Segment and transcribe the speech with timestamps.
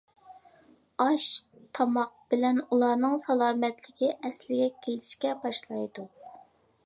[1.03, 6.07] ئاش-تاماق بىلەن ئۇلارنىڭ سالامەتلىكى ئەسلىگە كېلىشكە باشلايدۇ.